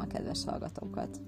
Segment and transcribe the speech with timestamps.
[0.00, 1.20] Üdvözlöm a kedves hallgatókat!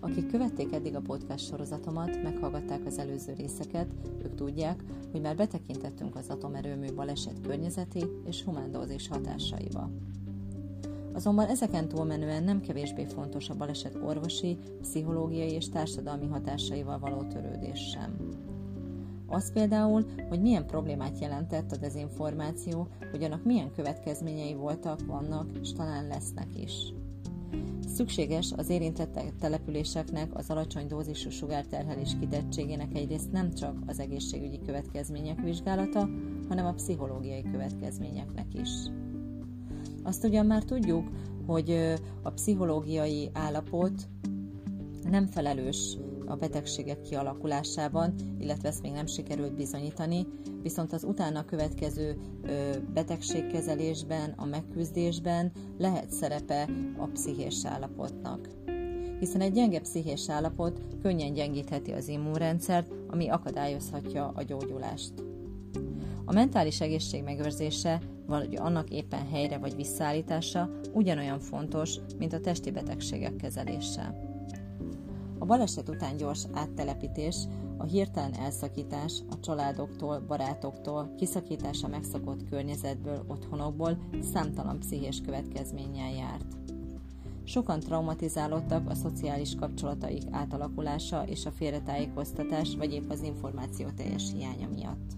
[0.00, 3.94] Akik követték eddig a podcast sorozatomat, meghallgatták az előző részeket,
[4.24, 9.90] ők tudják, hogy már betekintettünk az atomerőmű baleset környezeti és humándózis hatásaiba.
[11.12, 17.90] Azonban ezeken túlmenően nem kevésbé fontos a baleset orvosi, pszichológiai és társadalmi hatásaival való törődés
[17.90, 18.16] sem.
[19.26, 25.72] Az például, hogy milyen problémát jelentett a dezinformáció, hogy annak milyen következményei voltak, vannak, és
[25.72, 26.92] talán lesznek is.
[27.94, 35.40] Szükséges az érintett településeknek az alacsony dózisú sugárterhelés kitettségének egyrészt nem csak az egészségügyi következmények
[35.40, 36.08] vizsgálata,
[36.48, 38.70] hanem a pszichológiai következményeknek is.
[40.02, 41.08] Azt ugyan már tudjuk,
[41.46, 44.08] hogy a pszichológiai állapot
[45.10, 50.26] nem felelős a betegségek kialakulásában, illetve ezt még nem sikerült bizonyítani,
[50.62, 52.16] viszont az utána következő
[52.94, 58.48] betegségkezelésben, a megküzdésben lehet szerepe a pszichés állapotnak.
[59.18, 65.12] Hiszen egy gyenge pszichés állapot könnyen gyengítheti az immunrendszert, ami akadályozhatja a gyógyulást.
[66.24, 72.70] A mentális egészség megőrzése, vagy annak éppen helyre vagy visszaállítása ugyanolyan fontos, mint a testi
[72.70, 74.31] betegségek kezelése.
[75.42, 77.36] A baleset után gyors áttelepítés,
[77.76, 83.98] a hirtelen elszakítás a családoktól, barátoktól, kiszakítás a megszokott környezetből, otthonokból
[84.32, 86.56] számtalan pszichés következménnyel járt.
[87.44, 94.68] Sokan traumatizálódtak a szociális kapcsolataik átalakulása és a félretájékoztatás vagy épp az információ teljes hiánya
[94.68, 95.12] miatt.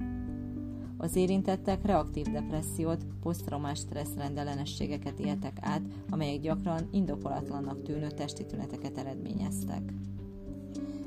[0.96, 8.98] Az érintettek reaktív depressziót, posztraumás stressz rendellenességeket éltek át, amelyek gyakran indokolatlannak tűnő testi tüneteket
[8.98, 9.92] eredményeztek.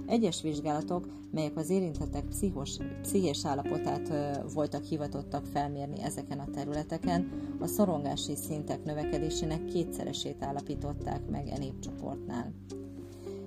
[0.07, 4.11] Egyes vizsgálatok, melyek az érintettek pszichos, pszichés állapotát
[4.53, 12.53] voltak hivatottak felmérni ezeken a területeken, a szorongási szintek növekedésének kétszeresét állapították meg e népcsoportnál.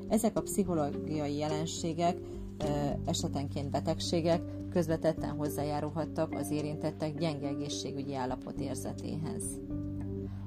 [0.09, 2.16] Ezek a pszichológiai jelenségek,
[3.04, 9.44] esetenként betegségek közvetetten hozzájárulhattak az érintettek gyenge egészségügyi állapot érzetéhez.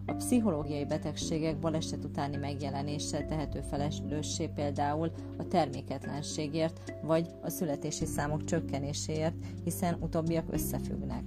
[0.05, 8.43] A pszichológiai betegségek baleset utáni megjelenése tehető felelőssé például a terméketlenségért vagy a születési számok
[8.43, 11.23] csökkenéséért, hiszen utóbbiak összefüggnek.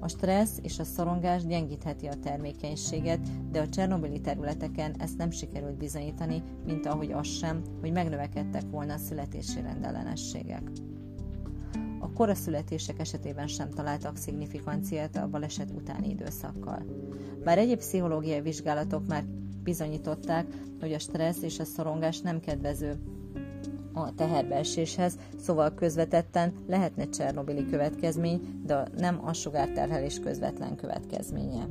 [0.00, 5.76] A stressz és a szorongás gyengítheti a termékenységet, de a csernobili területeken ezt nem sikerült
[5.76, 10.62] bizonyítani, mint ahogy az sem, hogy megnövekedtek volna a születési rendellenességek.
[11.98, 16.84] A koraszületések esetében sem találtak szignificanciát a baleset utáni időszakkal.
[17.44, 19.24] Bár egyéb pszichológiai vizsgálatok már
[19.62, 20.46] bizonyították,
[20.80, 22.98] hogy a stressz és a szorongás nem kedvező
[23.92, 31.68] a teherbeeséshez, szóval közvetetten lehetne Csernobili következmény, de nem a sugárterhelés közvetlen következménye.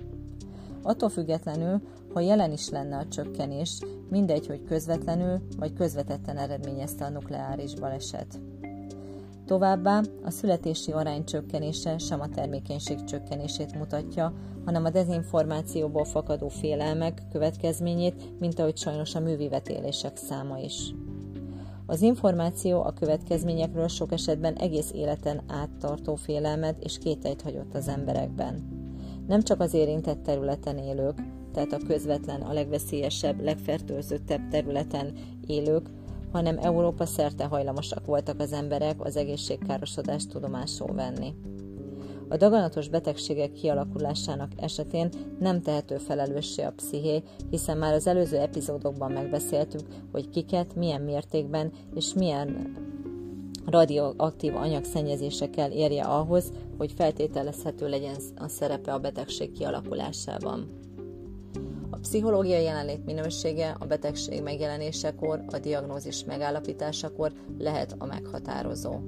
[0.81, 1.81] Attól függetlenül,
[2.13, 3.79] ha jelen is lenne a csökkenés,
[4.09, 8.39] mindegy, hogy közvetlenül vagy közvetetten eredményezte a nukleáris baleset.
[9.51, 14.33] Továbbá a születési arány csökkenése sem a termékenység csökkenését mutatja,
[14.65, 20.93] hanem a dezinformációból fakadó félelmek következményét, mint ahogy sajnos a művivetélések száma is.
[21.85, 28.67] Az információ a következményekről sok esetben egész életen áttartó félelmet és kételyt hagyott az emberekben.
[29.27, 31.21] Nem csak az érintett területen élők,
[31.53, 35.13] tehát a közvetlen, a legveszélyesebb, legfertőzöttebb területen
[35.47, 35.89] élők,
[36.31, 41.33] hanem Európa szerte hajlamosak voltak az emberek az egészségkárosodást tudomásul venni.
[42.31, 45.09] A daganatos betegségek kialakulásának esetén
[45.39, 49.81] nem tehető felelőssé a psziché, hiszen már az előző epizódokban megbeszéltük,
[50.11, 52.75] hogy kiket, milyen mértékben és milyen
[53.65, 60.80] radioaktív anyagszennyezésekkel érje ahhoz, hogy feltételezhető legyen a szerepe a betegség kialakulásában.
[62.01, 68.99] Pszichológiai jelenlét minősége a betegség megjelenésekor, a diagnózis megállapításakor lehet a meghatározó.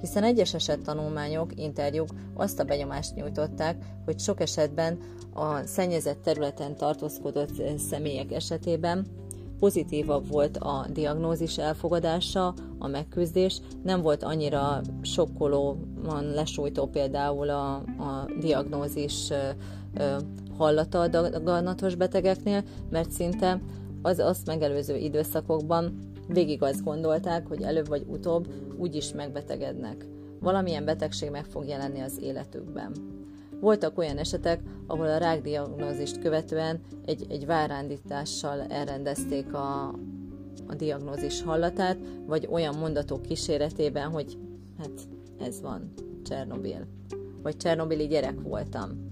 [0.00, 4.98] Hiszen egyes eset tanulmányok, interjúk azt a benyomást nyújtották, hogy sok esetben
[5.32, 9.06] a szennyezett területen tartózkodott személyek esetében
[9.60, 18.26] pozitívabb volt a diagnózis elfogadása, a megküzdés, nem volt annyira sokkolóan lesújtó például a, a
[18.40, 19.28] diagnózis
[20.56, 23.60] hallata a daganatos betegeknél, mert szinte
[24.02, 30.06] az azt megelőző időszakokban Végig azt gondolták, hogy előbb vagy utóbb úgyis megbetegednek.
[30.40, 32.92] Valamilyen betegség meg fog jelenni az életükben.
[33.60, 39.88] Voltak olyan esetek, ahol a rákdiagnózist követően egy, egy várándítással elrendezték a,
[40.66, 44.38] a diagnózis hallatát, vagy olyan mondatok kíséretében, hogy
[44.78, 44.90] hát
[45.40, 45.92] ez van,
[46.24, 46.86] Csernobil.
[47.42, 49.08] Vagy Csernobili gyerek voltam.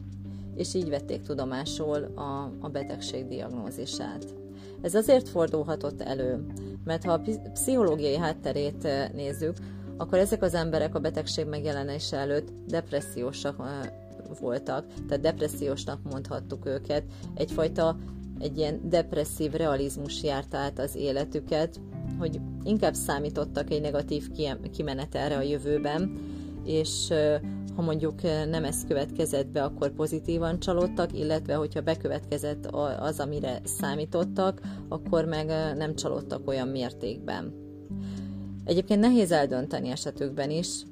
[0.55, 4.35] És így vették tudomásul a, a betegség diagnózisát.
[4.81, 6.47] Ez azért fordulhatott elő,
[6.85, 7.23] mert ha a
[7.53, 9.57] pszichológiai hátterét nézzük,
[9.97, 13.59] akkor ezek az emberek a betegség megjelenése előtt depressziósak
[14.41, 17.05] voltak, tehát depressziósnak mondhattuk őket.
[17.35, 17.97] Egyfajta
[18.39, 21.81] egy ilyen depresszív realizmus járt át az életüket,
[22.19, 24.31] hogy inkább számítottak egy negatív
[24.73, 26.19] kimenetelre a jövőben,
[26.65, 27.13] és
[27.77, 32.67] ha mondjuk nem ez következett be, akkor pozitívan csalódtak, illetve hogyha bekövetkezett
[33.01, 35.47] az, amire számítottak, akkor meg
[35.77, 37.53] nem csalódtak olyan mértékben.
[38.65, 40.83] Egyébként nehéz eldönteni esetükben is,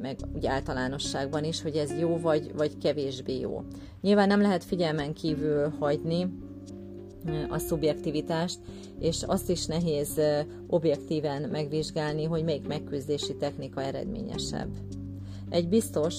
[0.00, 3.64] meg úgy általánosságban is, hogy ez jó vagy, vagy kevésbé jó.
[4.00, 6.28] Nyilván nem lehet figyelmen kívül hagyni
[7.48, 8.58] a szubjektivitást,
[8.98, 10.20] és azt is nehéz
[10.66, 14.68] objektíven megvizsgálni, hogy melyik megküzdési technika eredményesebb.
[15.48, 16.14] Egy biztos,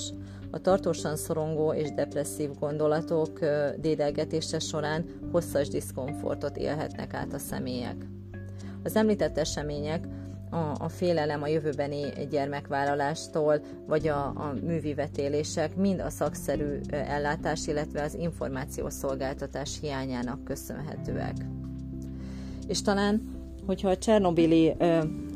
[0.51, 3.39] a tartósan szorongó és depresszív gondolatok
[3.79, 8.05] dédelgetése során hosszas diszkomfortot élhetnek át a személyek.
[8.83, 10.07] Az említett események
[10.51, 18.01] a, a félelem a jövőbeni gyermekvállalástól, vagy a, a művivetélések mind a szakszerű ellátás, illetve
[18.01, 21.35] az információszolgáltatás hiányának köszönhetőek.
[22.67, 23.21] És talán,
[23.65, 24.75] hogyha a Csernobili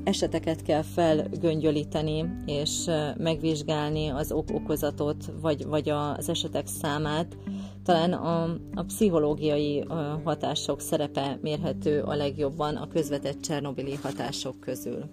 [0.03, 7.37] eseteket kell felgöngyölíteni, és megvizsgálni az ok-okozatot, vagy, vagy az esetek számát,
[7.85, 8.43] talán a,
[8.73, 9.85] a pszichológiai
[10.23, 15.03] hatások szerepe mérhető a legjobban a közvetett Csernobili hatások közül.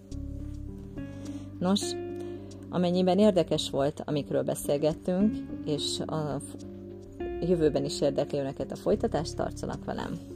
[1.59, 1.81] Nos,
[2.71, 5.37] amennyiben érdekes volt, amikről beszélgettünk,
[5.67, 6.41] és a
[7.41, 10.32] jövőben is érdekli önöket a folytatást, tartsanak velem!